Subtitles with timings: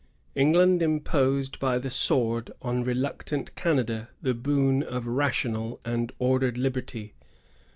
[0.33, 7.13] England imposed by the sword on reluctant Canada the boon of rational and ordered liberty.